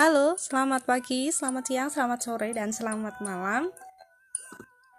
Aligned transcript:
Halo, 0.00 0.32
selamat 0.32 0.88
pagi, 0.88 1.28
selamat 1.28 1.64
siang, 1.68 1.92
selamat 1.92 2.20
sore, 2.24 2.56
dan 2.56 2.72
selamat 2.72 3.20
malam. 3.20 3.68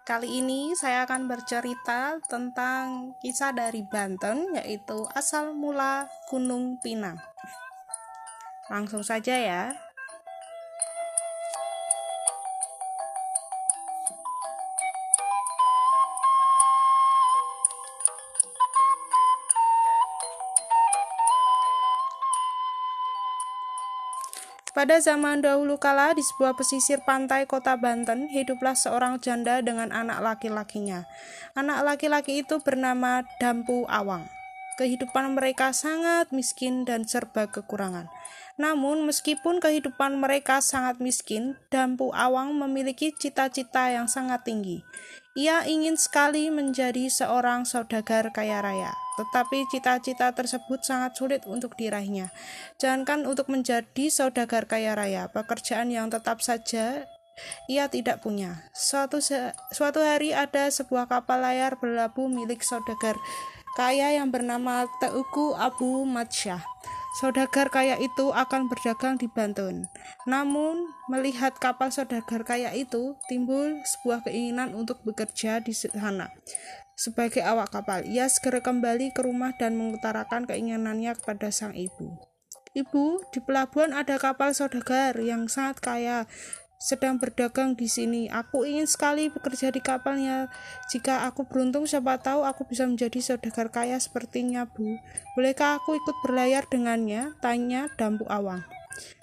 Kali 0.06 0.38
ini 0.38 0.78
saya 0.78 1.02
akan 1.02 1.26
bercerita 1.26 2.22
tentang 2.30 3.10
kisah 3.18 3.50
dari 3.50 3.82
Banten, 3.82 4.54
yaitu 4.54 5.02
asal 5.18 5.58
mula 5.58 6.06
Gunung 6.30 6.78
Pinang. 6.78 7.18
Langsung 8.70 9.02
saja 9.02 9.34
ya. 9.34 9.74
Pada 24.72 24.96
zaman 25.04 25.44
dahulu 25.44 25.76
kala, 25.76 26.16
di 26.16 26.24
sebuah 26.24 26.56
pesisir 26.56 27.04
pantai 27.04 27.44
kota 27.44 27.76
Banten, 27.76 28.32
hiduplah 28.32 28.72
seorang 28.72 29.20
janda 29.20 29.60
dengan 29.60 29.92
anak 29.92 30.24
laki-lakinya. 30.24 31.04
Anak 31.52 31.84
laki-laki 31.84 32.40
itu 32.40 32.56
bernama 32.56 33.20
Dampu 33.36 33.84
Awang. 33.84 34.24
Kehidupan 34.80 35.36
mereka 35.36 35.76
sangat 35.76 36.32
miskin 36.32 36.88
dan 36.88 37.04
serba 37.04 37.52
kekurangan. 37.52 38.08
Namun, 38.56 39.04
meskipun 39.04 39.60
kehidupan 39.60 40.16
mereka 40.16 40.64
sangat 40.64 40.96
miskin, 41.04 41.60
Dampu 41.68 42.08
Awang 42.16 42.56
memiliki 42.56 43.12
cita-cita 43.12 43.92
yang 43.92 44.08
sangat 44.08 44.48
tinggi. 44.48 44.80
Ia 45.32 45.64
ingin 45.64 45.96
sekali 45.96 46.52
menjadi 46.52 47.08
seorang 47.08 47.64
saudagar 47.64 48.28
kaya 48.36 48.60
raya 48.60 48.92
tetapi 49.12 49.68
cita-cita 49.68 50.32
tersebut 50.32 50.80
sangat 50.80 51.12
sulit 51.12 51.44
untuk 51.44 51.76
diraihnya. 51.76 52.32
Jangankan 52.80 53.28
untuk 53.28 53.52
menjadi 53.52 54.08
saudagar 54.08 54.64
kaya 54.64 54.96
raya, 54.96 55.28
pekerjaan 55.28 55.92
yang 55.92 56.08
tetap 56.08 56.40
saja 56.40 57.04
ia 57.68 57.88
tidak 57.88 58.20
punya. 58.20 58.68
Suatu 58.76 59.20
suatu 59.72 60.00
hari 60.04 60.36
ada 60.36 60.68
sebuah 60.68 61.08
kapal 61.08 61.44
layar 61.44 61.80
berlabuh 61.80 62.28
milik 62.28 62.60
saudagar 62.60 63.16
kaya 63.72 64.20
yang 64.20 64.28
bernama 64.28 64.84
Teuku 65.00 65.56
Abu 65.56 66.04
Matsyah. 66.04 66.60
Saudagar 67.12 67.68
kaya 67.68 68.00
itu 68.00 68.32
akan 68.32 68.72
berdagang 68.72 69.20
di 69.20 69.28
Banten. 69.28 69.84
Namun, 70.24 70.88
melihat 71.12 71.60
kapal 71.60 71.92
saudagar 71.92 72.40
kaya 72.40 72.72
itu, 72.72 73.20
timbul 73.28 73.84
sebuah 73.84 74.24
keinginan 74.24 74.72
untuk 74.72 75.04
bekerja 75.04 75.60
di 75.60 75.76
sana 75.76 76.32
sebagai 76.96 77.42
awak 77.42 77.72
kapal. 77.72 78.06
Ia 78.06 78.30
segera 78.30 78.62
kembali 78.62 79.10
ke 79.10 79.26
rumah 79.26 79.52
dan 79.58 79.74
mengutarakan 79.74 80.46
keinginannya 80.46 81.12
kepada 81.18 81.50
sang 81.50 81.74
ibu. 81.74 82.16
Ibu, 82.72 83.28
di 83.36 83.44
pelabuhan 83.44 83.92
ada 83.92 84.16
kapal 84.16 84.56
saudagar 84.56 85.20
yang 85.20 85.44
sangat 85.44 85.84
kaya 85.84 86.24
sedang 86.82 87.22
berdagang 87.22 87.78
di 87.78 87.86
sini. 87.86 88.26
Aku 88.26 88.66
ingin 88.66 88.90
sekali 88.90 89.30
bekerja 89.30 89.70
di 89.70 89.78
kapalnya. 89.78 90.50
Jika 90.90 91.30
aku 91.30 91.46
beruntung, 91.46 91.86
siapa 91.86 92.18
tahu 92.18 92.42
aku 92.42 92.66
bisa 92.66 92.82
menjadi 92.82 93.22
saudagar 93.22 93.70
kaya 93.70 94.02
sepertinya, 94.02 94.66
Bu. 94.66 94.98
Bolehkah 95.38 95.78
aku 95.78 95.94
ikut 95.94 96.16
berlayar 96.26 96.66
dengannya? 96.66 97.38
Tanya 97.38 97.86
Dampu 97.94 98.26
Awang. 98.26 98.66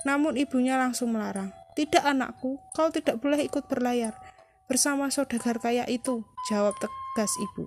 Namun 0.08 0.40
ibunya 0.40 0.80
langsung 0.80 1.12
melarang. 1.12 1.52
Tidak 1.76 2.02
anakku, 2.02 2.56
kau 2.72 2.88
tidak 2.92 3.20
boleh 3.20 3.44
ikut 3.44 3.68
berlayar 3.68 4.16
bersama 4.70 5.10
saudagar 5.10 5.58
kaya 5.58 5.84
itu, 5.90 6.22
jawab 6.48 6.78
tegas 6.78 7.34
ibu. 7.42 7.66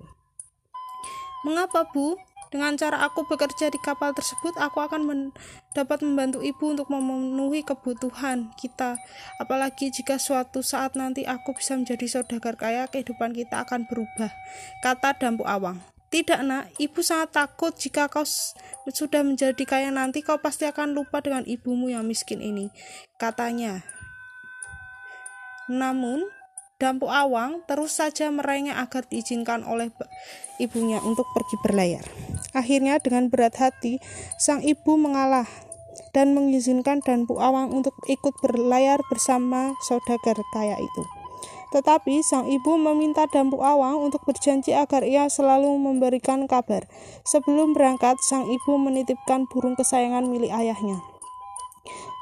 Mengapa, 1.43 1.83
Bu? 1.91 2.15
Dengan 2.53 2.77
cara 2.77 3.01
aku 3.01 3.25
bekerja 3.25 3.73
di 3.73 3.81
kapal 3.81 4.13
tersebut, 4.13 4.53
aku 4.61 4.77
akan 4.77 5.01
men 5.09 5.21
dapat 5.73 6.05
membantu 6.05 6.37
ibu 6.45 6.69
untuk 6.69 6.85
memenuhi 6.85 7.65
kebutuhan 7.65 8.53
kita. 8.61 8.93
Apalagi 9.41 9.89
jika 9.89 10.21
suatu 10.21 10.61
saat 10.61 10.93
nanti 10.93 11.25
aku 11.25 11.57
bisa 11.57 11.73
menjadi 11.73 12.05
saudagar 12.05 12.53
kaya, 12.53 12.85
kehidupan 12.85 13.33
kita 13.33 13.65
akan 13.65 13.89
berubah. 13.89 14.29
Kata 14.85 15.17
Dampu 15.17 15.41
Awang. 15.49 15.81
Tidak 16.13 16.45
nak, 16.45 16.69
ibu 16.77 17.01
sangat 17.01 17.33
takut 17.33 17.73
jika 17.73 18.05
kau 18.05 18.21
sudah 18.85 19.25
menjadi 19.25 19.65
kaya 19.65 19.89
nanti 19.89 20.21
kau 20.21 20.37
pasti 20.37 20.69
akan 20.69 20.93
lupa 20.93 21.25
dengan 21.25 21.41
ibumu 21.49 21.89
yang 21.89 22.05
miskin 22.05 22.37
ini. 22.37 22.69
Katanya. 23.17 23.81
Namun, 25.73 26.21
Dampu 26.77 27.09
Awang 27.09 27.65
terus 27.65 27.97
saja 27.97 28.29
meraihnya 28.29 28.77
agar 28.77 29.09
diizinkan 29.09 29.65
oleh 29.65 29.89
ibunya 30.61 31.01
untuk 31.01 31.25
pergi 31.33 31.57
berlayar. 31.65 32.05
Akhirnya 32.51 32.99
dengan 32.99 33.31
berat 33.31 33.55
hati, 33.55 34.03
sang 34.35 34.59
ibu 34.59 34.99
mengalah 34.99 35.47
dan 36.11 36.35
mengizinkan 36.35 36.99
Dampu 36.99 37.39
Awang 37.39 37.71
untuk 37.71 37.95
ikut 38.11 38.35
berlayar 38.43 38.99
bersama 39.07 39.71
saudagar 39.87 40.35
kaya 40.51 40.75
itu. 40.75 41.03
Tetapi 41.71 42.21
sang 42.21 42.51
ibu 42.51 42.75
meminta 42.75 43.25
Dampu 43.31 43.63
Awang 43.63 44.03
untuk 44.03 44.21
berjanji 44.27 44.75
agar 44.75 45.01
ia 45.07 45.25
selalu 45.31 45.73
memberikan 45.79 46.45
kabar. 46.45 46.85
Sebelum 47.25 47.73
berangkat, 47.73 48.21
sang 48.21 48.45
ibu 48.45 48.77
menitipkan 48.77 49.49
burung 49.49 49.73
kesayangan 49.73 50.27
milik 50.29 50.53
ayahnya. 50.53 51.01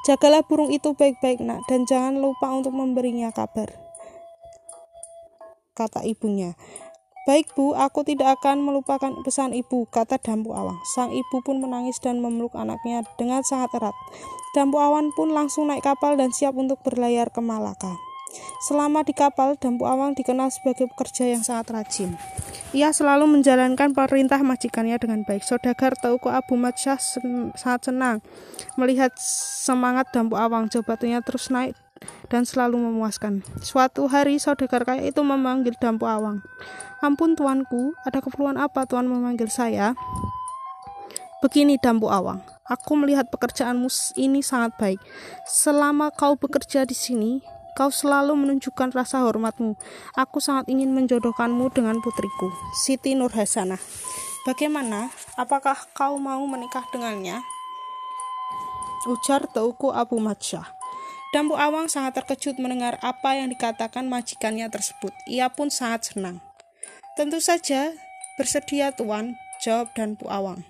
Jagalah 0.08 0.42
burung 0.46 0.72
itu 0.72 0.96
baik-baik, 0.96 1.44
Nak, 1.44 1.68
dan 1.70 1.84
jangan 1.84 2.18
lupa 2.18 2.50
untuk 2.50 2.74
memberinya 2.74 3.30
kabar 3.30 3.70
kata 5.72 6.04
ibunya. 6.04 6.54
Baik 7.22 7.54
bu, 7.54 7.70
aku 7.78 8.02
tidak 8.02 8.42
akan 8.42 8.66
melupakan 8.66 9.14
pesan 9.22 9.54
ibu, 9.54 9.86
kata 9.86 10.18
Dampu 10.18 10.58
Awang. 10.58 10.82
Sang 10.82 11.14
ibu 11.14 11.38
pun 11.46 11.62
menangis 11.62 12.02
dan 12.02 12.18
memeluk 12.18 12.50
anaknya 12.58 13.06
dengan 13.14 13.46
sangat 13.46 13.70
erat. 13.78 13.94
Dampu 14.58 14.82
Awang 14.82 15.14
pun 15.14 15.30
langsung 15.30 15.70
naik 15.70 15.86
kapal 15.86 16.18
dan 16.18 16.34
siap 16.34 16.58
untuk 16.58 16.82
berlayar 16.82 17.30
ke 17.30 17.38
Malaka. 17.38 17.94
Selama 18.66 19.06
di 19.06 19.14
kapal, 19.14 19.54
Dampu 19.54 19.86
Awang 19.86 20.18
dikenal 20.18 20.50
sebagai 20.50 20.90
pekerja 20.90 21.30
yang 21.30 21.46
sangat 21.46 21.70
rajin. 21.70 22.18
Ia 22.74 22.90
selalu 22.90 23.28
menjalankan 23.38 23.92
perintah 23.94 24.42
majikannya 24.42 24.98
dengan 24.98 25.22
baik. 25.22 25.46
Saudagar 25.46 25.92
Tauku 25.94 26.26
Abu 26.26 26.58
Matsyah 26.58 26.98
sangat 27.54 27.86
senang 27.86 28.18
melihat 28.74 29.14
semangat 29.62 30.10
Dampu 30.10 30.34
Awang. 30.40 30.66
Jabatannya 30.72 31.22
terus 31.22 31.52
naik 31.54 31.78
dan 32.32 32.48
selalu 32.48 32.78
memuaskan. 32.78 33.44
Suatu 33.60 34.08
hari 34.08 34.40
saudagar 34.40 34.86
kaya 34.86 35.04
itu 35.06 35.20
memanggil 35.20 35.76
Dampu 35.76 36.08
Awang. 36.08 36.40
Ampun 37.02 37.34
tuanku, 37.34 37.96
ada 38.06 38.22
keperluan 38.22 38.56
apa 38.56 38.86
tuan 38.86 39.10
memanggil 39.10 39.50
saya? 39.50 39.92
Begini 41.42 41.74
Dampu 41.76 42.06
Awang, 42.06 42.42
aku 42.62 42.94
melihat 42.94 43.26
pekerjaanmu 43.28 43.90
ini 44.14 44.40
sangat 44.40 44.78
baik. 44.78 45.00
Selama 45.42 46.14
kau 46.14 46.38
bekerja 46.38 46.86
di 46.86 46.94
sini, 46.94 47.42
kau 47.74 47.90
selalu 47.90 48.36
menunjukkan 48.38 48.94
rasa 48.94 49.26
hormatmu. 49.26 49.74
Aku 50.14 50.38
sangat 50.38 50.70
ingin 50.70 50.94
menjodohkanmu 50.94 51.72
dengan 51.74 51.98
putriku, 51.98 52.54
Siti 52.86 53.18
Nurhasanah. 53.18 53.80
Bagaimana? 54.42 55.10
Apakah 55.38 55.78
kau 55.94 56.18
mau 56.18 56.42
menikah 56.46 56.82
dengannya? 56.90 57.42
Ujar 59.06 59.50
Tauku 59.50 59.90
Abu 59.90 60.22
Matsyah. 60.22 60.81
Dampu 61.32 61.56
Awang 61.56 61.88
sangat 61.88 62.20
terkejut 62.20 62.60
mendengar 62.60 63.00
apa 63.00 63.40
yang 63.40 63.48
dikatakan 63.48 64.04
majikannya 64.04 64.68
tersebut. 64.68 65.16
Ia 65.24 65.48
pun 65.48 65.72
sangat 65.72 66.12
senang. 66.12 66.44
Tentu 67.16 67.40
saja, 67.40 67.96
bersedia 68.36 68.92
tuan, 68.92 69.40
jawab 69.64 69.88
Dampu 69.96 70.28
Awang. 70.28 70.60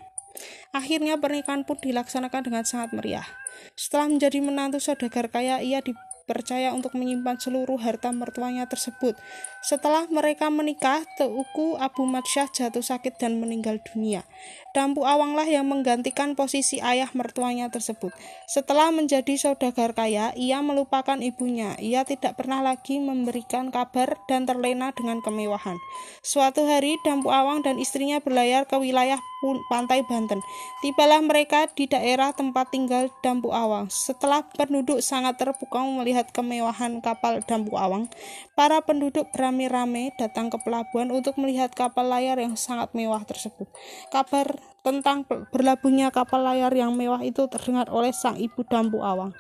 Akhirnya 0.70 1.18
pernikahan 1.18 1.66
pun 1.66 1.82
dilaksanakan 1.82 2.46
dengan 2.46 2.62
sangat 2.62 2.94
meriah. 2.94 3.26
Setelah 3.74 4.06
menjadi 4.14 4.38
menantu 4.38 4.78
saudagar 4.78 5.28
kaya, 5.34 5.58
ia 5.58 5.82
di 5.82 5.98
percaya 6.30 6.70
untuk 6.70 6.94
menyimpan 6.94 7.42
seluruh 7.42 7.82
harta 7.82 8.14
mertuanya 8.14 8.64
tersebut. 8.70 9.18
Setelah 9.62 10.10
mereka 10.10 10.50
menikah, 10.50 11.06
Teuku 11.14 11.78
Abu 11.78 12.02
Matsyah 12.02 12.50
jatuh 12.50 12.82
sakit 12.82 13.14
dan 13.22 13.38
meninggal 13.38 13.78
dunia. 13.78 14.26
Dampu 14.74 15.06
Awanglah 15.06 15.46
yang 15.46 15.70
menggantikan 15.70 16.34
posisi 16.34 16.82
ayah 16.82 17.06
mertuanya 17.14 17.70
tersebut. 17.70 18.10
Setelah 18.50 18.90
menjadi 18.90 19.38
saudagar 19.38 19.94
kaya, 19.94 20.34
ia 20.34 20.58
melupakan 20.66 21.14
ibunya. 21.22 21.78
Ia 21.78 22.02
tidak 22.02 22.42
pernah 22.42 22.58
lagi 22.58 22.98
memberikan 22.98 23.70
kabar 23.70 24.18
dan 24.26 24.50
terlena 24.50 24.90
dengan 24.90 25.22
kemewahan. 25.22 25.78
Suatu 26.26 26.66
hari, 26.66 26.98
Dampu 27.06 27.30
Awang 27.30 27.62
dan 27.62 27.78
istrinya 27.78 28.18
berlayar 28.18 28.66
ke 28.66 28.74
wilayah 28.82 29.22
pantai 29.66 30.06
Banten. 30.06 30.38
Tibalah 30.80 31.18
mereka 31.18 31.66
di 31.74 31.90
daerah 31.90 32.30
tempat 32.30 32.70
tinggal 32.70 33.10
Dampu 33.26 33.50
Awang. 33.50 33.90
Setelah 33.90 34.46
penduduk 34.46 35.02
sangat 35.02 35.38
terpukau 35.38 35.82
melihat 35.98 36.30
kemewahan 36.30 37.02
kapal 37.02 37.42
Dampu 37.42 37.74
Awang, 37.74 38.06
para 38.54 38.78
penduduk 38.82 39.26
beramai-ramai 39.52 40.16
datang 40.16 40.48
ke 40.48 40.56
pelabuhan 40.64 41.12
untuk 41.12 41.36
melihat 41.36 41.68
kapal 41.76 42.08
layar 42.08 42.40
yang 42.40 42.56
sangat 42.56 42.88
mewah 42.96 43.20
tersebut. 43.28 43.68
Kabar 44.08 44.56
tentang 44.80 45.28
berlabuhnya 45.28 46.08
kapal 46.08 46.40
layar 46.40 46.72
yang 46.72 46.96
mewah 46.96 47.20
itu 47.20 47.44
terdengar 47.52 47.92
oleh 47.92 48.16
sang 48.16 48.40
ibu 48.40 48.64
Dampu 48.64 49.04
Awang. 49.04 49.36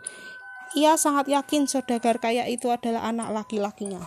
Ia 0.76 1.00
sangat 1.00 1.32
yakin 1.32 1.64
saudagar 1.64 2.20
kaya 2.20 2.44
itu 2.44 2.68
adalah 2.68 3.08
anak 3.08 3.32
laki-lakinya. 3.32 4.04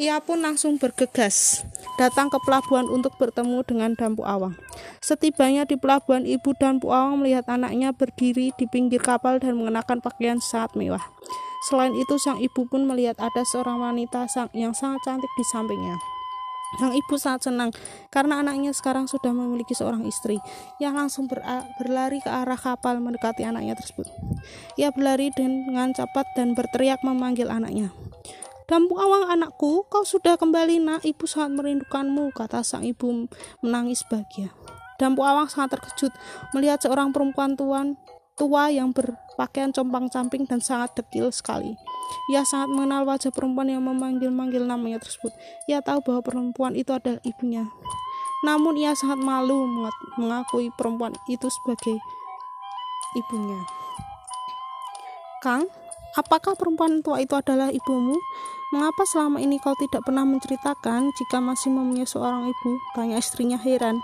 Ia 0.00 0.24
pun 0.24 0.40
langsung 0.40 0.80
bergegas 0.80 1.64
datang 2.00 2.32
ke 2.32 2.40
pelabuhan 2.40 2.88
untuk 2.88 3.12
bertemu 3.20 3.60
dengan 3.68 3.92
Dampu 3.92 4.24
Awang. 4.24 4.56
Setibanya 5.04 5.68
di 5.68 5.76
pelabuhan, 5.76 6.24
ibu 6.24 6.56
Dampu 6.56 6.96
Awang 6.96 7.20
melihat 7.20 7.44
anaknya 7.52 7.92
berdiri 7.92 8.56
di 8.56 8.64
pinggir 8.64 9.04
kapal 9.04 9.36
dan 9.36 9.60
mengenakan 9.60 10.00
pakaian 10.00 10.40
sangat 10.40 10.72
mewah. 10.80 11.04
Selain 11.66 11.90
itu, 11.98 12.14
sang 12.22 12.38
ibu 12.38 12.62
pun 12.70 12.86
melihat 12.86 13.18
ada 13.18 13.42
seorang 13.42 13.82
wanita 13.82 14.30
yang 14.54 14.70
sangat 14.70 15.02
cantik 15.02 15.32
di 15.34 15.44
sampingnya. 15.50 15.98
Sang 16.76 16.92
ibu 16.92 17.14
sangat 17.16 17.48
senang 17.48 17.70
karena 18.10 18.42
anaknya 18.42 18.74
sekarang 18.74 19.06
sudah 19.06 19.30
memiliki 19.30 19.72
seorang 19.72 20.04
istri. 20.04 20.42
Ia 20.82 20.90
langsung 20.92 21.30
ber 21.30 21.40
berlari 21.80 22.18
ke 22.20 22.28
arah 22.28 22.58
kapal 22.58 22.98
mendekati 23.00 23.46
anaknya 23.46 23.78
tersebut. 23.78 24.06
Ia 24.76 24.92
berlari 24.92 25.32
dengan 25.32 25.94
cepat 25.94 26.26
dan 26.36 26.52
berteriak 26.52 27.00
memanggil 27.00 27.48
anaknya. 27.48 27.94
Dampu 28.66 28.98
awang 28.98 29.30
anakku, 29.30 29.86
kau 29.86 30.02
sudah 30.02 30.34
kembali 30.34 30.82
nak, 30.82 31.06
ibu 31.06 31.22
sangat 31.22 31.54
merindukanmu, 31.54 32.34
kata 32.34 32.66
sang 32.66 32.82
ibu 32.82 33.30
menangis 33.62 34.02
bahagia. 34.10 34.50
Dampu 34.98 35.22
awang 35.22 35.46
sangat 35.46 35.78
terkejut 35.78 36.10
melihat 36.50 36.82
seorang 36.82 37.14
perempuan 37.14 37.54
tuan 37.54 37.94
tua 38.36 38.68
yang 38.68 38.92
berpakaian 38.92 39.72
compang-camping 39.72 40.44
dan 40.44 40.60
sangat 40.60 40.92
dekil 41.00 41.32
sekali. 41.32 41.74
Ia 42.30 42.44
sangat 42.46 42.70
mengenal 42.70 43.08
wajah 43.08 43.32
perempuan 43.32 43.72
yang 43.72 43.82
memanggil-manggil 43.82 44.62
namanya 44.62 45.02
tersebut. 45.02 45.32
Ia 45.66 45.82
tahu 45.82 46.04
bahwa 46.04 46.20
perempuan 46.22 46.76
itu 46.76 46.92
adalah 46.92 47.18
ibunya. 47.24 47.66
Namun 48.44 48.76
ia 48.76 48.92
sangat 48.94 49.18
malu 49.18 49.66
mengakui 50.20 50.70
perempuan 50.76 51.16
itu 51.26 51.48
sebagai 51.48 51.96
ibunya. 53.16 53.58
Kang, 55.40 55.66
apakah 56.14 56.54
perempuan 56.54 57.00
tua 57.00 57.24
itu 57.24 57.32
adalah 57.34 57.72
ibumu? 57.72 58.14
Mengapa 58.74 59.06
selama 59.06 59.38
ini 59.40 59.62
kau 59.62 59.78
tidak 59.78 60.02
pernah 60.04 60.26
menceritakan 60.26 61.14
jika 61.14 61.38
masih 61.38 61.70
mempunyai 61.70 62.04
seorang 62.04 62.50
ibu? 62.50 62.70
Tanya 62.98 63.22
istrinya 63.22 63.56
heran. 63.56 64.02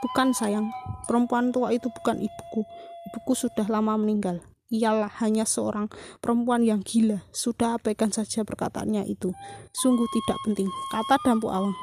Bukan 0.00 0.32
sayang, 0.32 0.72
perempuan 1.04 1.52
tua 1.52 1.76
itu 1.76 1.92
bukan 1.92 2.24
ibuku. 2.24 2.64
Ibuku 3.10 3.34
sudah 3.34 3.66
lama 3.66 3.98
meninggal 3.98 4.38
ialah 4.70 5.10
hanya 5.18 5.42
seorang 5.42 5.90
perempuan 6.22 6.62
yang 6.62 6.80
gila. 6.80 7.26
Sudah 7.34 7.76
abaikan 7.76 8.14
saja 8.14 8.46
perkataannya 8.46 9.02
itu. 9.10 9.34
Sungguh 9.74 10.06
tidak 10.14 10.38
penting, 10.46 10.70
kata 10.94 11.18
Dampu 11.26 11.50
Awang. 11.50 11.74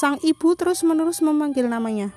Sang 0.00 0.16
ibu 0.24 0.56
terus-menerus 0.56 1.20
memanggil 1.20 1.68
namanya. 1.68 2.16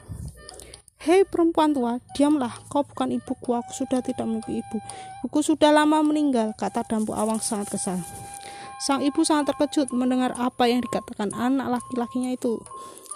Hei 1.03 1.27
perempuan 1.27 1.75
tua, 1.75 1.99
diamlah, 2.15 2.63
kau 2.71 2.87
bukan 2.87 3.11
ibuku, 3.11 3.59
aku 3.59 3.75
sudah 3.75 3.99
tidak 3.99 4.23
memiliki 4.23 4.63
ibu. 4.63 4.79
Ibuku 5.19 5.43
sudah 5.43 5.75
lama 5.75 5.99
meninggal, 5.99 6.55
kata 6.55 6.87
Dampu 6.87 7.11
Awang 7.11 7.43
sangat 7.43 7.75
kesal. 7.75 7.99
Sang 8.79 9.03
ibu 9.03 9.27
sangat 9.27 9.51
terkejut 9.51 9.91
mendengar 9.91 10.31
apa 10.39 10.67
yang 10.71 10.79
dikatakan 10.79 11.35
anak 11.35 11.79
laki-lakinya 11.79 12.31
itu. 12.31 12.63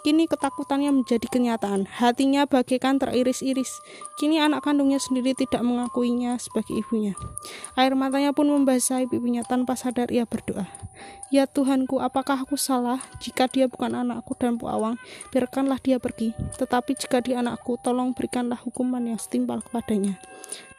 Kini 0.07 0.23
ketakutannya 0.23 1.03
menjadi 1.03 1.27
kenyataan. 1.27 1.83
Hatinya 1.83 2.47
bagaikan 2.47 2.95
teriris-iris. 2.95 3.83
Kini 4.15 4.39
anak 4.39 4.63
kandungnya 4.63 5.03
sendiri 5.03 5.35
tidak 5.35 5.59
mengakuinya 5.67 6.39
sebagai 6.39 6.79
ibunya. 6.79 7.11
Air 7.75 7.91
matanya 7.91 8.31
pun 8.31 8.47
membasahi 8.47 9.11
pipinya 9.11 9.43
tanpa 9.43 9.75
sadar 9.75 10.07
ia 10.07 10.23
berdoa. 10.23 10.63
Ya 11.27 11.43
Tuhanku, 11.43 11.99
apakah 11.99 12.39
aku 12.39 12.55
salah? 12.55 13.03
Jika 13.19 13.51
dia 13.51 13.67
bukan 13.67 13.99
anakku 13.99 14.31
dan 14.39 14.55
Bu 14.55 14.71
Awang, 14.71 14.95
biarkanlah 15.35 15.83
dia 15.83 15.99
pergi. 15.99 16.31
Tetapi 16.55 16.95
jika 16.95 17.19
dia 17.19 17.43
anakku, 17.43 17.75
tolong 17.75 18.15
berikanlah 18.15 18.63
hukuman 18.63 19.03
yang 19.03 19.19
setimpal 19.19 19.59
kepadanya. 19.59 20.15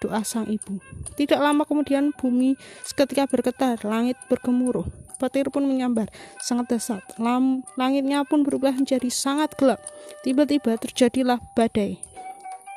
Doa 0.00 0.24
sang 0.24 0.48
ibu. 0.48 0.80
Tidak 1.20 1.36
lama 1.36 1.68
kemudian 1.68 2.16
bumi 2.16 2.56
seketika 2.80 3.28
bergetar, 3.28 3.76
langit 3.84 4.16
bergemuruh 4.32 4.88
petir 5.18 5.50
pun 5.50 5.66
menyambar 5.66 6.08
sangat 6.38 6.78
dasar. 6.78 7.02
Lam, 7.18 7.66
langitnya 7.74 8.22
pun 8.22 8.46
berubah 8.46 8.72
menjadi 8.72 9.10
sangat 9.10 9.52
gelap. 9.58 9.82
Tiba-tiba 10.22 10.78
terjadilah 10.78 11.42
badai. 11.58 11.98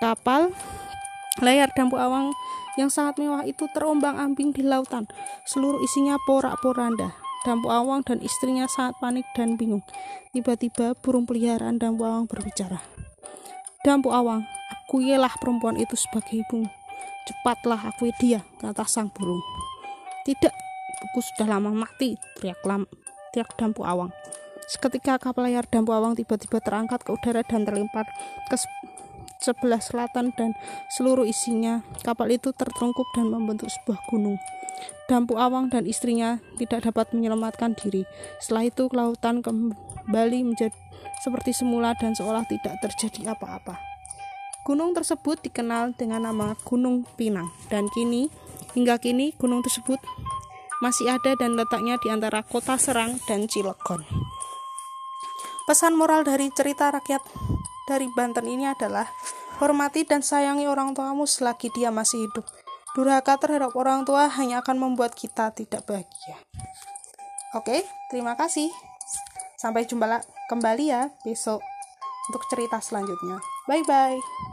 Kapal 0.01 0.51
layar 1.39 1.69
dampu 1.77 1.95
awang 1.95 2.33
yang 2.75 2.89
sangat 2.89 3.21
mewah 3.21 3.45
itu 3.45 3.69
terombang-ambing 3.71 4.51
di 4.51 4.65
lautan. 4.65 5.05
Seluruh 5.45 5.79
isinya 5.85 6.17
porak-poranda. 6.25 7.13
Dampu 7.41 7.73
awang 7.73 8.05
dan 8.05 8.21
istrinya 8.21 8.69
sangat 8.69 8.97
panik 9.01 9.25
dan 9.33 9.57
bingung. 9.57 9.81
Tiba-tiba 10.29 10.93
burung 11.01 11.25
peliharaan 11.25 11.81
dampu 11.81 12.05
awang 12.05 12.29
berbicara. 12.29 12.81
Dampu 13.81 14.13
awang, 14.13 14.45
akuilah 14.69 15.33
perempuan 15.41 15.73
itu 15.73 15.97
sebagai 15.97 16.45
ibumu. 16.45 16.69
Cepatlah 17.25 17.89
akui 17.89 18.13
dia, 18.21 18.45
kata 18.61 18.85
sang 18.85 19.09
burung. 19.09 19.41
Tidak, 20.21 20.53
Buku 21.01 21.19
sudah 21.33 21.57
lama 21.57 21.74
mati, 21.74 22.15
teriak 22.38 22.62
lam, 22.63 22.86
teriak 23.33 23.57
dampu 23.57 23.81
awang. 23.81 24.13
Seketika 24.69 25.18
kapal 25.18 25.50
layar 25.50 25.65
dampu 25.68 25.92
awang 25.92 26.13
tiba-tiba 26.13 26.62
terangkat 26.62 27.01
ke 27.03 27.12
udara 27.12 27.42
dan 27.44 27.65
terlempar 27.65 28.06
ke 28.48 28.56
sebelah 29.42 29.81
selatan 29.81 30.31
dan 30.38 30.53
seluruh 30.95 31.25
isinya. 31.25 31.81
Kapal 32.06 32.31
itu 32.31 32.53
tertelungkup 32.53 33.09
dan 33.18 33.33
membentuk 33.33 33.68
sebuah 33.68 34.00
gunung. 34.07 34.38
Dampu 35.09 35.36
awang 35.36 35.68
dan 35.68 35.89
istrinya 35.89 36.39
tidak 36.56 36.88
dapat 36.88 37.12
menyelamatkan 37.12 37.75
diri. 37.75 38.07
Setelah 38.39 38.69
itu 38.69 38.88
kelautan 38.88 39.44
kembali 39.44 40.39
menjadi 40.45 40.77
seperti 41.21 41.51
semula 41.53 41.94
dan 41.98 42.15
seolah 42.15 42.45
tidak 42.48 42.77
terjadi 42.81 43.36
apa-apa. 43.36 43.77
Gunung 44.62 44.93
tersebut 44.93 45.41
dikenal 45.41 45.98
dengan 45.98 46.29
nama 46.29 46.53
Gunung 46.65 47.05
Pinang 47.17 47.50
dan 47.74 47.89
kini 47.89 48.29
hingga 48.77 49.01
kini 49.01 49.34
gunung 49.36 49.65
tersebut 49.65 49.98
masih 50.81 51.13
ada 51.13 51.38
dan 51.38 51.53
letaknya 51.55 52.01
di 52.01 52.09
antara 52.09 52.41
kota 52.41 52.75
Serang 52.75 53.21
dan 53.29 53.45
Cilegon. 53.45 54.01
Pesan 55.69 55.95
moral 55.95 56.25
dari 56.25 56.50
cerita 56.51 56.89
rakyat 56.91 57.21
dari 57.85 58.09
Banten 58.11 58.50
ini 58.50 58.67
adalah 58.67 59.07
hormati 59.61 60.03
dan 60.03 60.25
sayangi 60.25 60.65
orang 60.65 60.97
tuamu 60.97 61.29
selagi 61.29 61.69
dia 61.71 61.93
masih 61.93 62.27
hidup. 62.27 62.43
Durhaka 62.91 63.39
terhadap 63.39 63.71
orang 63.77 64.03
tua 64.03 64.27
hanya 64.27 64.59
akan 64.59 64.75
membuat 64.75 65.15
kita 65.15 65.53
tidak 65.55 65.88
bahagia. 65.88 66.35
Oke, 67.55 67.88
terima 68.11 68.35
kasih. 68.35 68.67
Sampai 69.55 69.88
jumpa 69.88 70.25
kembali 70.50 70.85
ya 70.89 71.13
besok 71.23 71.63
untuk 72.27 72.43
cerita 72.51 72.81
selanjutnya. 72.83 73.39
Bye 73.69 73.85
bye. 73.88 74.50